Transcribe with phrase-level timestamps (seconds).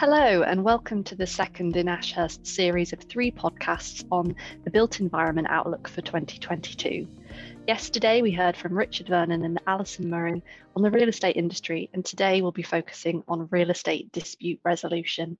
[0.00, 4.34] Hello, and welcome to the second in Ashurst's series of three podcasts on
[4.64, 7.06] the built environment outlook for 2022.
[7.68, 10.42] Yesterday, we heard from Richard Vernon and Alison Murray
[10.74, 15.36] on the real estate industry, and today we'll be focusing on real estate dispute resolution.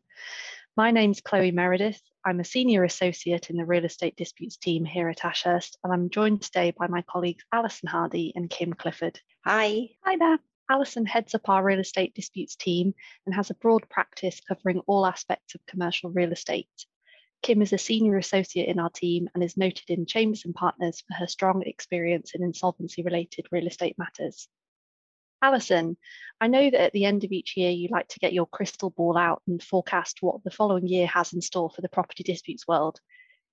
[0.76, 2.02] My name's Chloe Meredith.
[2.22, 6.10] I'm a senior associate in the real estate disputes team here at Ashurst, and I'm
[6.10, 9.20] joined today by my colleagues Alison Hardy and Kim Clifford.
[9.42, 9.88] Hi.
[10.04, 10.38] Hi there.
[10.70, 12.94] Alison heads up our real estate disputes team
[13.26, 16.86] and has a broad practice covering all aspects of commercial real estate.
[17.42, 21.00] Kim is a senior associate in our team and is noted in Chambers and Partners
[21.00, 24.46] for her strong experience in insolvency related real estate matters.
[25.42, 25.96] Alison,
[26.40, 28.90] I know that at the end of each year you like to get your crystal
[28.90, 32.68] ball out and forecast what the following year has in store for the property disputes
[32.68, 33.00] world.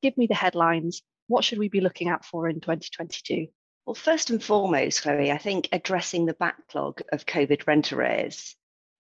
[0.03, 1.01] Give me the headlines.
[1.25, 3.47] What should we be looking out for in 2022?
[3.87, 8.53] Well, first and foremost, Chloe, I think addressing the backlog of COVID rent arrears.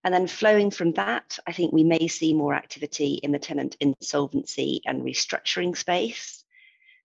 [0.05, 3.75] And then flowing from that, I think we may see more activity in the tenant
[3.81, 6.45] insolvency and restructuring space.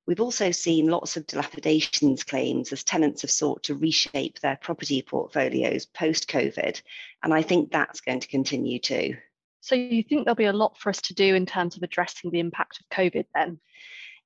[0.07, 5.03] We've also seen lots of dilapidations claims as tenants have sought to reshape their property
[5.03, 6.81] portfolios post COVID.
[7.25, 9.17] And I think that's going to continue too.
[9.61, 12.31] So, you think there'll be a lot for us to do in terms of addressing
[12.31, 13.59] the impact of COVID then?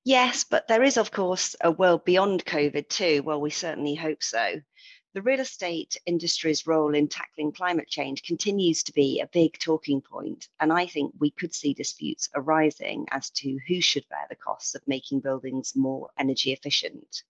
[0.07, 3.25] Yes, but there is, of course, a world beyond COVID too.
[3.25, 4.63] Well, we certainly hope so.
[5.15, 10.01] The real estate industry's role in tackling climate change continues to be a big talking
[10.01, 14.37] point, and I think we could see disputes arising as to who should bear the
[14.37, 17.25] costs of making buildings more energy efficient.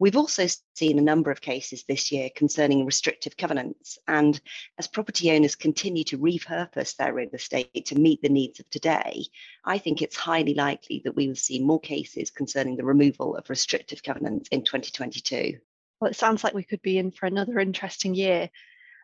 [0.00, 3.98] We've also seen a number of cases this year concerning restrictive covenants.
[4.08, 4.40] And
[4.78, 9.26] as property owners continue to repurpose their real estate to meet the needs of today,
[9.62, 13.50] I think it's highly likely that we will see more cases concerning the removal of
[13.50, 15.58] restrictive covenants in 2022.
[16.00, 18.48] Well, it sounds like we could be in for another interesting year.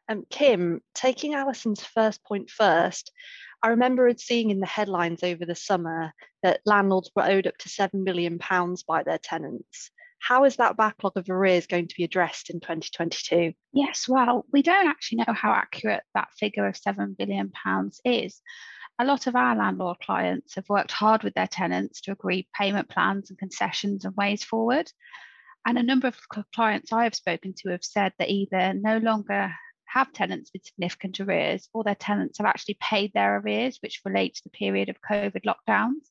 [0.08, 3.12] Um, Kim, taking Alison's first point first,
[3.62, 7.68] I remember seeing in the headlines over the summer that landlords were owed up to
[7.68, 8.38] £7 million
[8.88, 9.90] by their tenants.
[10.18, 13.52] How is that backlog of arrears going to be addressed in 2022?
[13.72, 17.52] Yes, well, we don't actually know how accurate that figure of £7 billion
[18.04, 18.40] is.
[18.98, 22.88] A lot of our landlord clients have worked hard with their tenants to agree payment
[22.88, 24.90] plans and concessions and ways forward.
[25.66, 26.18] And a number of
[26.54, 29.52] clients I have spoken to have said that either no longer
[29.84, 34.34] have tenants with significant arrears or their tenants have actually paid their arrears, which relate
[34.36, 36.10] to the period of COVID lockdowns.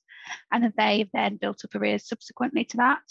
[0.52, 3.02] And they've then built up arrears subsequently to that.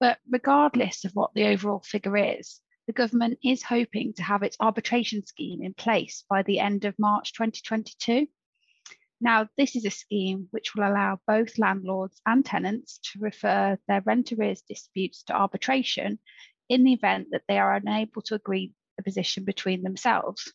[0.00, 4.56] But regardless of what the overall figure is, the government is hoping to have its
[4.60, 8.26] arbitration scheme in place by the end of March 2022.
[9.20, 14.02] Now, this is a scheme which will allow both landlords and tenants to refer their
[14.02, 16.18] rent arrears disputes to arbitration
[16.68, 20.52] in the event that they are unable to agree a position between themselves.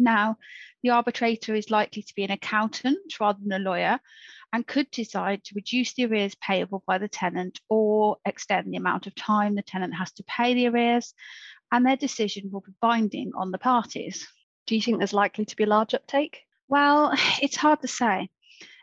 [0.00, 0.38] Now,
[0.82, 4.00] the arbitrator is likely to be an accountant rather than a lawyer
[4.52, 9.06] and could decide to reduce the arrears payable by the tenant or extend the amount
[9.06, 11.14] of time the tenant has to pay the arrears,
[11.70, 14.26] and their decision will be binding on the parties.
[14.66, 16.40] Do you think there's likely to be a large uptake?
[16.66, 17.12] Well,
[17.42, 18.30] it's hard to say.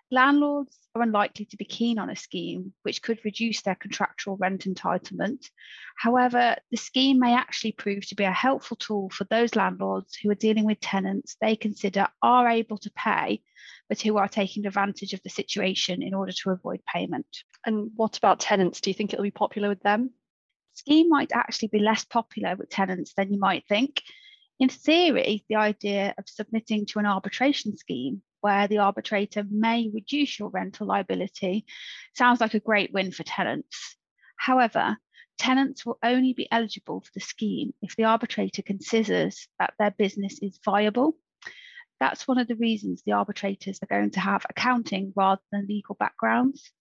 [0.09, 4.63] Landlords are unlikely to be keen on a scheme which could reduce their contractual rent
[4.63, 5.49] entitlement.
[5.97, 10.29] However, the scheme may actually prove to be a helpful tool for those landlords who
[10.31, 13.41] are dealing with tenants they consider are able to pay,
[13.89, 17.27] but who are taking advantage of the situation in order to avoid payment.
[17.65, 18.79] And what about tenants?
[18.79, 20.11] Do you think it'll be popular with them?
[20.73, 24.01] Scheme might actually be less popular with tenants than you might think.
[24.57, 30.39] In theory, the idea of submitting to an arbitration scheme where the arbitrator may reduce
[30.39, 31.65] your rental liability
[32.15, 33.95] sounds like a great win for tenants.
[34.37, 34.97] However,
[35.37, 40.39] tenants will only be eligible for the scheme if the arbitrator considers that their business
[40.41, 41.15] is viable.
[41.99, 45.95] That's one of the reasons the arbitrators are going to have accounting rather than legal
[45.99, 46.71] backgrounds.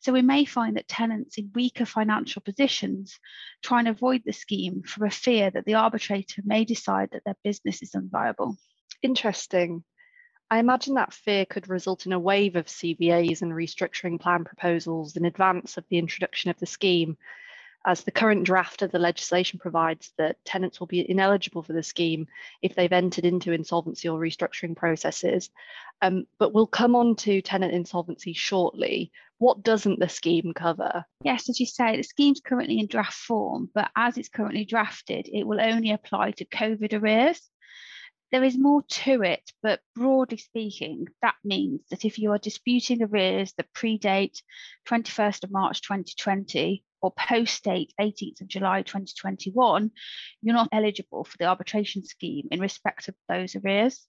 [0.00, 3.18] So we may find that tenants in weaker financial positions
[3.62, 7.36] try and avoid the scheme for a fear that the arbitrator may decide that their
[7.42, 8.56] business is unviable.
[9.02, 9.84] Interesting.
[10.50, 15.16] I imagine that fear could result in a wave of CVAs and restructuring plan proposals
[15.16, 17.18] in advance of the introduction of the scheme,
[17.84, 21.82] as the current draft of the legislation provides that tenants will be ineligible for the
[21.82, 22.26] scheme
[22.62, 25.50] if they've entered into insolvency or restructuring processes.
[26.00, 29.12] Um, but we'll come on to tenant insolvency shortly.
[29.36, 31.04] What doesn't the scheme cover?
[31.22, 35.28] Yes, as you say, the scheme's currently in draft form, but as it's currently drafted,
[35.32, 37.48] it will only apply to COVID arrears.
[38.30, 43.02] There is more to it, but broadly speaking, that means that if you are disputing
[43.02, 44.42] arrears that predate
[44.86, 49.90] 21st of March 2020 or post date 18th of July 2021,
[50.42, 54.06] you're not eligible for the arbitration scheme in respect of those arrears.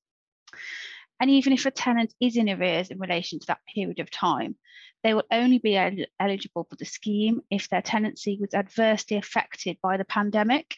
[1.22, 4.56] And even if a tenant is in arrears in relation to that period of time,
[5.04, 9.78] they will only be el- eligible for the scheme if their tenancy was adversely affected
[9.82, 10.76] by the pandemic.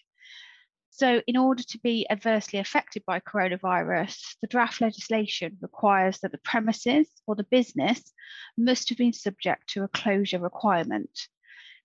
[0.94, 6.38] So, in order to be adversely affected by coronavirus, the draft legislation requires that the
[6.40, 8.14] premises or the business
[8.58, 11.28] must have been subject to a closure requirement.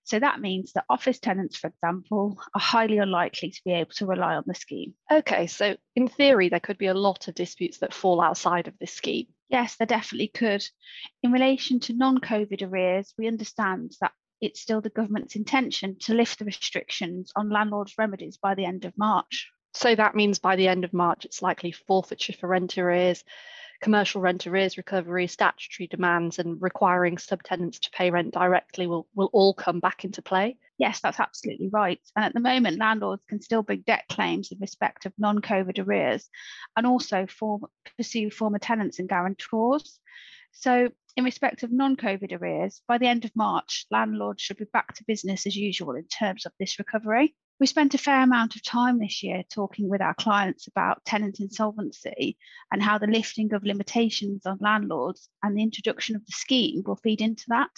[0.03, 4.05] So that means that office tenants, for example, are highly unlikely to be able to
[4.05, 4.93] rely on the scheme.
[5.11, 8.79] Okay, so in theory, there could be a lot of disputes that fall outside of
[8.79, 9.27] this scheme.
[9.49, 10.65] Yes, there definitely could.
[11.23, 16.13] In relation to non COVID arrears, we understand that it's still the government's intention to
[16.13, 19.49] lift the restrictions on landlords' remedies by the end of March.
[19.73, 23.23] So that means by the end of March, it's likely forfeiture for rent arrears,
[23.81, 29.29] commercial rent arrears recovery, statutory demands, and requiring subtenants to pay rent directly will, will
[29.33, 30.57] all come back into play.
[30.77, 31.99] Yes, that's absolutely right.
[32.15, 35.85] And at the moment, landlords can still bring debt claims in respect of non COVID
[35.85, 36.29] arrears
[36.75, 37.65] and also form,
[37.97, 39.99] pursue former tenants and guarantors.
[40.51, 44.65] So, in respect of non COVID arrears, by the end of March, landlords should be
[44.65, 47.35] back to business as usual in terms of this recovery.
[47.59, 51.39] We spent a fair amount of time this year talking with our clients about tenant
[51.39, 52.37] insolvency
[52.71, 56.97] and how the lifting of limitations on landlords and the introduction of the scheme will
[56.97, 57.71] feed into that.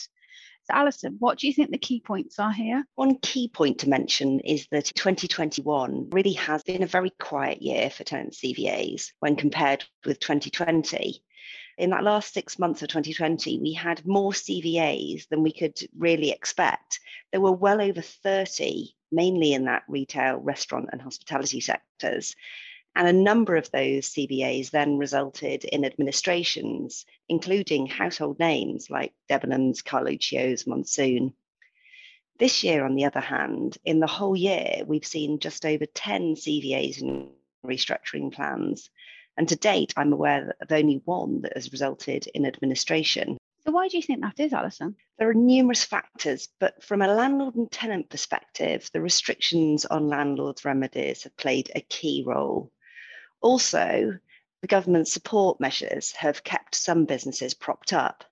[0.66, 2.84] So, Alison, what do you think the key points are here?
[2.96, 7.90] One key point to mention is that 2021 really has been a very quiet year
[7.90, 11.24] for tenant CVAs when compared with 2020
[11.80, 16.30] in that last six months of 2020, we had more CVAs than we could really
[16.30, 17.00] expect.
[17.32, 22.36] There were well over 30 mainly in that retail, restaurant, and hospitality sectors.
[22.96, 29.82] And a number of those CVAs then resulted in administrations, including household names like Debenhams,
[29.82, 31.34] Carluccio's, Monsoon.
[32.40, 36.36] This year, on the other hand, in the whole year, we've seen just over 10
[36.36, 37.30] CVAs and
[37.66, 38.90] restructuring plans.
[39.40, 43.38] And to date, I'm aware of only one that has resulted in administration.
[43.64, 44.98] So, why do you think that is, Alison?
[45.18, 50.66] There are numerous factors, but from a landlord and tenant perspective, the restrictions on landlords'
[50.66, 52.74] remedies have played a key role.
[53.40, 54.20] Also,
[54.60, 58.26] the government's support measures have kept some businesses propped up.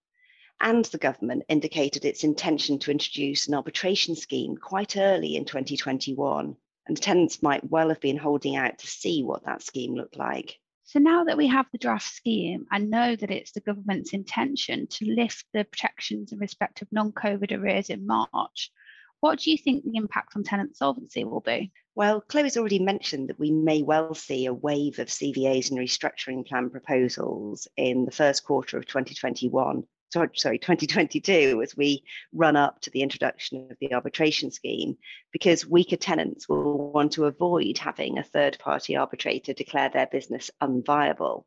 [0.60, 6.58] And the government indicated its intention to introduce an arbitration scheme quite early in 2021.
[6.86, 10.60] And tenants might well have been holding out to see what that scheme looked like.
[10.88, 14.88] So now that we have the draft scheme and know that it's the government's intention
[14.88, 18.72] to lift the protections in respect of non-COVID arrears in March,
[19.20, 21.74] what do you think the impact on tenant solvency will be?
[21.94, 26.48] Well, Chloe's already mentioned that we may well see a wave of CVAs and restructuring
[26.48, 32.82] plan proposals in the first quarter of 2021 sorry, sorry, 2022 as we run up
[32.82, 34.98] to the introduction of the arbitration scheme,
[35.32, 40.52] because weaker tenants will want to avoid having a third party arbitrator declare their business
[40.62, 41.46] unviable.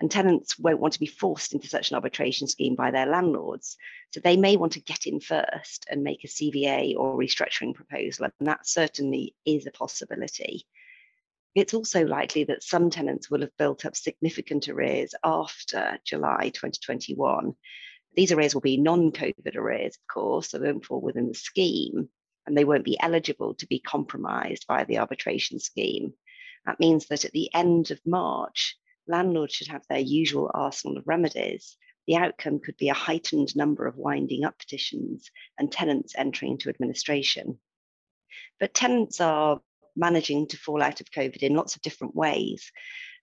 [0.00, 3.76] And tenants won't want to be forced into such an arbitration scheme by their landlords.
[4.10, 8.26] So they may want to get in first and make a CVA or restructuring proposal.
[8.38, 10.66] And that certainly is a possibility.
[11.56, 17.56] It's also likely that some tenants will have built up significant arrears after July 2021
[18.18, 22.08] these arrears will be non-COVID arrears, of course, so they won't fall within the scheme,
[22.44, 26.12] and they won't be eligible to be compromised by the arbitration scheme.
[26.66, 28.76] That means that at the end of March,
[29.06, 31.76] landlords should have their usual arsenal of remedies.
[32.08, 36.70] The outcome could be a heightened number of winding up petitions and tenants entering into
[36.70, 37.60] administration.
[38.58, 39.60] But tenants are
[39.94, 42.72] managing to fall out of COVID in lots of different ways.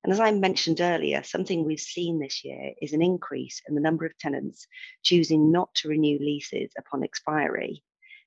[0.06, 3.82] And as I mentioned earlier, something we've seen this year is an increase in the
[3.82, 4.68] number of tenants
[5.02, 7.82] choosing not to renew leases upon expiry.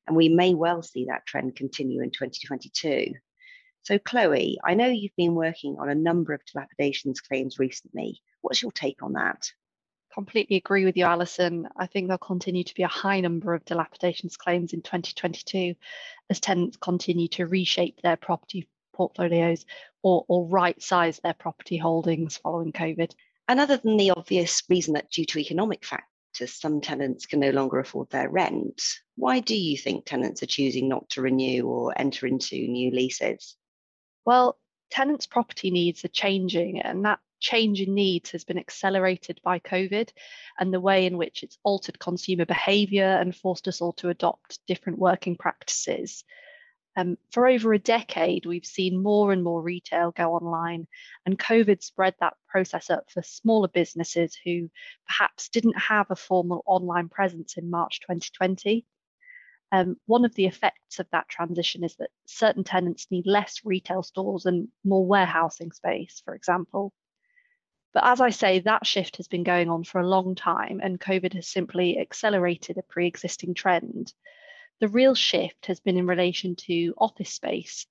[0.08, 3.12] And we may well see that trend continue in 2022.
[3.84, 8.22] So, Chloe, I know you've been working on a number of dilapidations claims recently.
[8.40, 9.48] What's your take on that?
[10.12, 11.68] Completely agree with you, Alison.
[11.76, 15.76] I think there'll continue to be a high number of dilapidations claims in 2022
[16.28, 18.68] as tenants continue to reshape their property
[18.98, 19.64] portfolios
[20.02, 23.12] or, or right size their property holdings following COVID.
[23.48, 27.50] And other than the obvious reason that due to economic factors, some tenants can no
[27.50, 28.80] longer afford their rent,
[29.16, 33.56] why do you think tenants are choosing not to renew or enter into new leases?
[34.24, 34.58] Well,
[34.90, 40.10] tenants' property needs are changing, and that change in needs has been accelerated by COVID
[40.58, 44.58] and the way in which it's altered consumer behaviour and forced us all to adopt
[44.66, 46.24] different working practices.
[46.98, 50.88] Um, for over a decade, we've seen more and more retail go online,
[51.24, 54.68] and COVID spread that process up for smaller businesses who
[55.06, 58.84] perhaps didn't have a formal online presence in March 2020.
[59.70, 64.02] Um, one of the effects of that transition is that certain tenants need less retail
[64.02, 66.92] stores and more warehousing space, for example.
[67.94, 70.98] But as I say, that shift has been going on for a long time, and
[70.98, 74.12] COVID has simply accelerated a pre existing trend.
[74.80, 77.86] The real shift has been in relation to office space.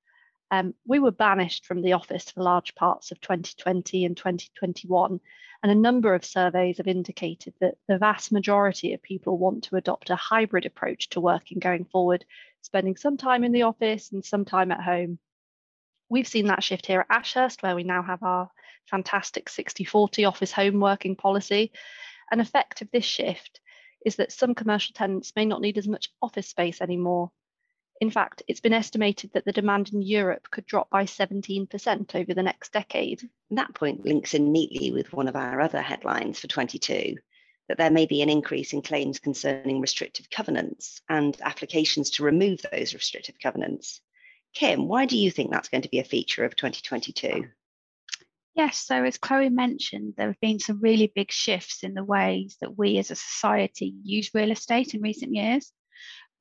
[0.50, 5.20] Um, we were banished from the office for large parts of 2020 and 2021,
[5.64, 9.76] and a number of surveys have indicated that the vast majority of people want to
[9.76, 12.24] adopt a hybrid approach to working going forward,
[12.62, 15.20] spending some time in the office and some time at home.
[16.08, 18.50] We've seen that shift here at Ashurst, where we now have our
[18.86, 21.74] fantastic 60 40 office home working policy.
[22.32, 23.60] An effect of this shift
[24.08, 27.30] is that some commercial tenants may not need as much office space anymore.
[28.00, 32.34] In fact, it's been estimated that the demand in Europe could drop by 17% over
[32.34, 33.28] the next decade.
[33.52, 37.18] That point links in neatly with one of our other headlines for 22
[37.68, 42.62] that there may be an increase in claims concerning restrictive covenants and applications to remove
[42.72, 44.00] those restrictive covenants.
[44.54, 47.50] Kim, why do you think that's going to be a feature of 2022?
[48.58, 52.58] Yes, so as Chloe mentioned, there have been some really big shifts in the ways
[52.60, 55.72] that we as a society use real estate in recent years.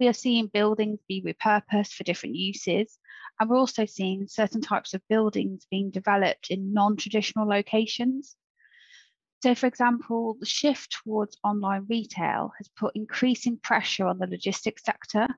[0.00, 2.98] We are seeing buildings be repurposed for different uses,
[3.38, 8.34] and we're also seeing certain types of buildings being developed in non traditional locations.
[9.42, 14.84] So, for example, the shift towards online retail has put increasing pressure on the logistics
[14.84, 15.28] sector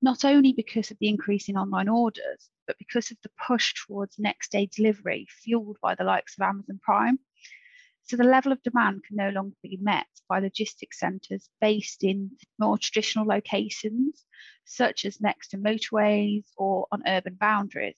[0.00, 4.18] not only because of the increase in online orders, but because of the push towards
[4.18, 7.18] next day delivery fueled by the likes of Amazon Prime.
[8.04, 12.30] So the level of demand can no longer be met by logistics centres based in
[12.58, 14.24] more traditional locations,
[14.64, 17.96] such as next to motorways or on urban boundaries.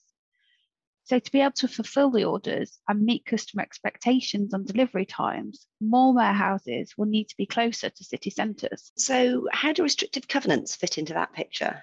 [1.04, 5.66] So to be able to fulfill the orders and meet customer expectations on delivery times,
[5.80, 8.92] more warehouses will need to be closer to city centres.
[8.96, 11.82] So how do restrictive covenants fit into that picture?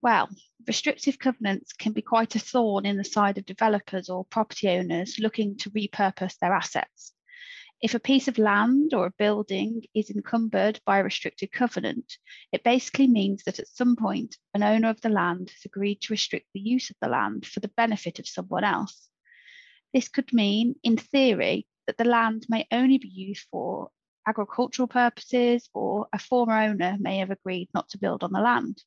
[0.00, 0.28] Well,
[0.66, 5.18] restrictive covenants can be quite a thorn in the side of developers or property owners
[5.18, 7.14] looking to repurpose their assets.
[7.80, 12.18] If a piece of land or a building is encumbered by a restricted covenant,
[12.52, 16.12] it basically means that at some point an owner of the land has agreed to
[16.12, 19.08] restrict the use of the land for the benefit of someone else.
[19.92, 23.90] This could mean, in theory, that the land may only be used for
[24.28, 28.82] agricultural purposes or a former owner may have agreed not to build on the land.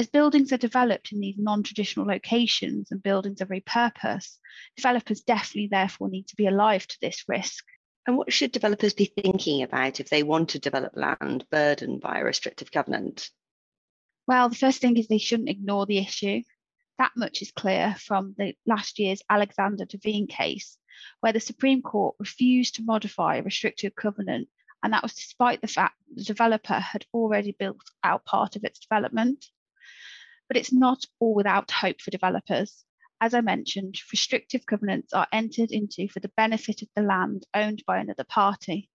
[0.00, 4.38] As buildings are developed in these non-traditional locations and buildings are repurposed,
[4.76, 7.64] developers definitely therefore need to be alive to this risk.
[8.06, 12.20] And what should developers be thinking about if they want to develop land burdened by
[12.20, 13.28] a restrictive covenant?
[14.28, 16.42] Well, the first thing is they shouldn't ignore the issue.
[16.98, 20.78] That much is clear from the last year's Alexander Devine case,
[21.18, 24.48] where the Supreme Court refused to modify a restrictive covenant,
[24.80, 28.78] and that was despite the fact the developer had already built out part of its
[28.78, 29.44] development
[30.48, 32.84] but it's not all without hope for developers.
[33.20, 37.82] As I mentioned, restrictive covenants are entered into for the benefit of the land owned
[37.86, 38.90] by another party.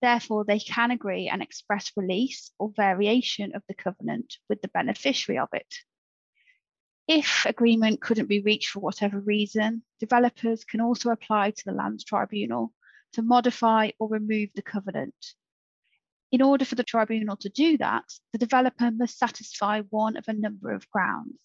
[0.00, 5.38] Therefore, they can agree an express release or variation of the covenant with the beneficiary
[5.38, 5.74] of it.
[7.08, 12.04] If agreement couldn't be reached for whatever reason, developers can also apply to the Lands
[12.04, 12.72] Tribunal
[13.14, 15.14] to modify or remove the covenant
[16.34, 20.32] in order for the tribunal to do that, the developer must satisfy one of a
[20.32, 21.38] number of grounds.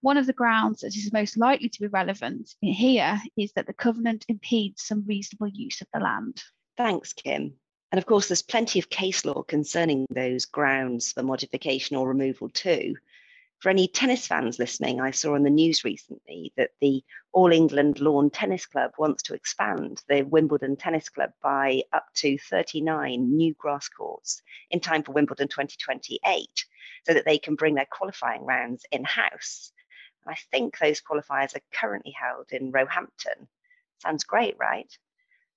[0.00, 3.72] One of the grounds that is most likely to be relevant here is that the
[3.72, 6.40] covenant impedes some reasonable use of the land.
[6.76, 7.54] Thanks, Kim.
[7.90, 12.48] And of course, there's plenty of case law concerning those grounds for modification or removal
[12.48, 12.94] too.
[13.66, 17.98] For any tennis fans listening, I saw on the news recently that the All England
[17.98, 23.54] Lawn Tennis Club wants to expand the Wimbledon Tennis Club by up to 39 new
[23.54, 26.64] grass courts in time for Wimbledon 2028
[27.06, 29.72] so that they can bring their qualifying rounds in house.
[30.28, 33.48] I think those qualifiers are currently held in Roehampton.
[33.98, 34.96] Sounds great, right?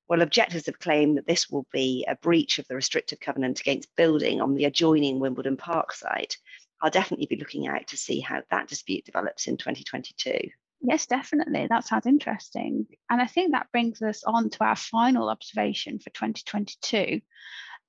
[0.08, 3.96] Well, objectors have claimed that this will be a breach of the restrictive covenant against
[3.96, 6.38] building on the adjoining Wimbledon Park site,
[6.82, 10.50] I'll definitely be looking out to see how that dispute develops in 2022.
[10.82, 11.68] Yes, definitely.
[11.68, 12.88] That sounds interesting.
[13.10, 17.22] And I think that brings us on to our final observation for 2022.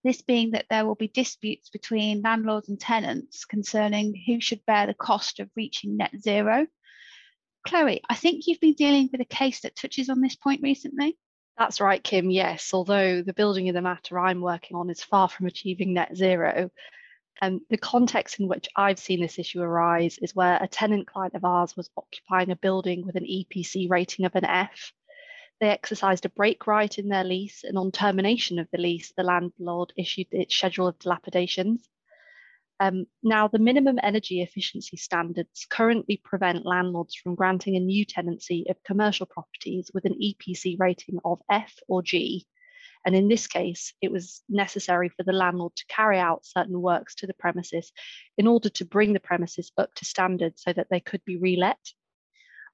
[0.03, 4.87] This being that there will be disputes between landlords and tenants concerning who should bear
[4.87, 6.67] the cost of reaching net zero.
[7.67, 11.17] Chloe, I think you've been dealing with a case that touches on this point recently.
[11.59, 12.31] That's right, Kim.
[12.31, 16.17] Yes, although the building of the matter I'm working on is far from achieving net
[16.17, 16.71] zero,
[17.43, 21.35] um, the context in which I've seen this issue arise is where a tenant client
[21.35, 24.93] of ours was occupying a building with an EPC rating of an F.
[25.61, 29.23] They exercised a break right in their lease, and on termination of the lease, the
[29.23, 31.89] landlord issued its schedule of dilapidations.
[32.79, 38.67] Um, now, the minimum energy efficiency standards currently prevent landlords from granting a new tenancy
[38.71, 42.47] of commercial properties with an EPC rating of F or G.
[43.05, 47.15] And in this case, it was necessary for the landlord to carry out certain works
[47.17, 47.93] to the premises
[48.37, 51.79] in order to bring the premises up to standard so that they could be relet.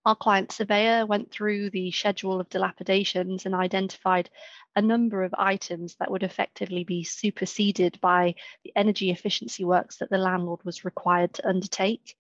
[0.05, 4.31] Our client surveyor went through the schedule of dilapidations and identified
[4.77, 10.11] a number of items that would effectively be superseded by the energy efficiency works that
[10.11, 12.17] the landlord was required to undertake.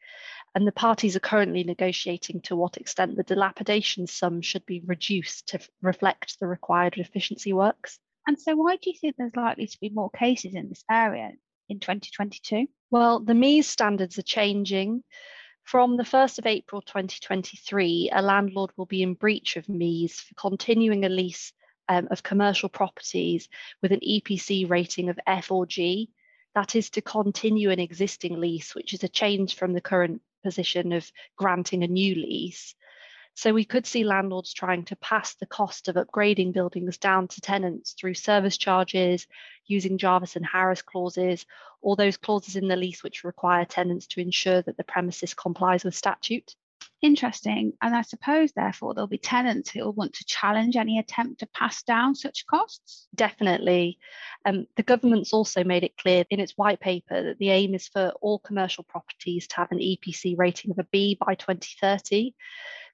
[0.56, 5.48] And the parties are currently negotiating to what extent the dilapidation sum should be reduced
[5.48, 7.98] to reflect the required efficiency works.
[8.26, 11.32] And so, why do you think there's likely to be more cases in this area
[11.68, 12.68] in 2022?
[12.90, 15.04] Well, the MEES standards are changing.
[15.64, 20.34] From the 1st of April 2023, a landlord will be in breach of MEES for
[20.36, 21.52] continuing a lease
[21.90, 23.50] um, of commercial properties
[23.82, 26.08] with an EPC rating of F or G.
[26.54, 30.92] That is to continue an existing lease, which is a change from the current position
[30.92, 32.76] of granting a new lease.
[33.34, 37.40] So we could see landlords trying to pass the cost of upgrading buildings down to
[37.40, 39.26] tenants through service charges,
[39.66, 41.44] using Jervis and Harris clauses,
[41.82, 45.84] or those clauses in the lease which require tenants to ensure that the premises complies
[45.84, 46.54] with statute.
[47.02, 47.74] Interesting.
[47.82, 51.48] And I suppose, therefore, there'll be tenants who will want to challenge any attempt to
[51.54, 53.06] pass down such costs?
[53.14, 53.98] Definitely.
[54.46, 57.88] Um, the government's also made it clear in its white paper that the aim is
[57.88, 62.34] for all commercial properties to have an EPC rating of a B by 2030.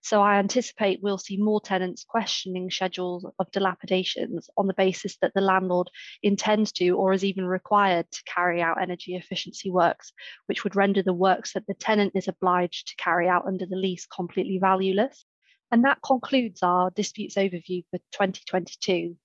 [0.05, 5.33] So I anticipate we'll see more tenants questioning schedules of dilapidations on the basis that
[5.33, 5.91] the landlord
[6.25, 10.13] intends to or is even required to carry out energy efficiency works,
[10.47, 13.77] which would render the works that the tenant is obliged to carry out under the
[13.77, 15.25] lease completely valueless.
[15.71, 19.17] And that concludes our disputes overview for 2022.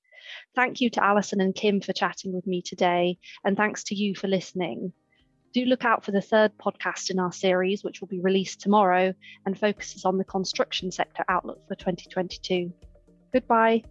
[0.56, 4.14] Thank you to Alison and Kim for chatting with me today, and thanks to you
[4.16, 4.94] for listening
[5.58, 9.12] do look out for the third podcast in our series, which will be released tomorrow
[9.46, 12.72] and focuses on the construction sector outlook for 2022.
[13.34, 13.84] Goodbye.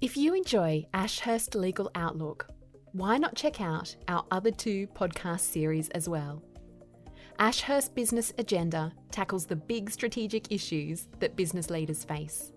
[0.00, 2.48] If you enjoy Ashurst Legal Outlook,
[2.90, 6.42] why not check out our other two podcast series as well?
[7.38, 12.52] Ashurst Business Agenda tackles the big strategic issues that business leaders face.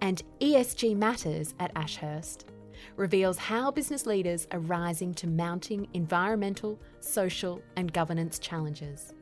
[0.00, 2.44] And ESG Matters at Ashurst
[2.98, 9.14] reveals how business leaders are rising to mounting environmental, social, and governance challenges.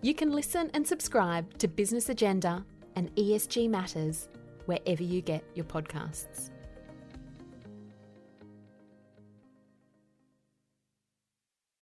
[0.00, 2.64] You can listen and subscribe to Business Agenda
[2.96, 4.28] and ESG Matters
[4.64, 6.50] wherever you get your podcasts.